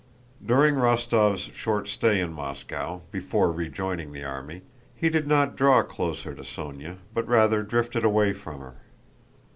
During 0.43 0.73
Rostóv's 0.73 1.55
short 1.55 1.87
stay 1.87 2.19
in 2.19 2.33
Moscow, 2.33 3.01
before 3.11 3.51
rejoining 3.51 4.11
the 4.13 4.23
army, 4.23 4.63
he 4.95 5.09
did 5.11 5.27
not 5.27 5.55
draw 5.55 5.83
closer 5.83 6.33
to 6.33 6.41
Sónya, 6.41 6.97
but 7.13 7.27
rather 7.27 7.61
drifted 7.61 8.03
away 8.03 8.33
from 8.33 8.61
her. 8.61 8.77